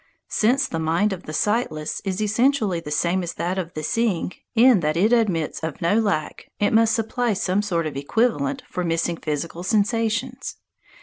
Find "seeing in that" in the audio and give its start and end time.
3.83-4.97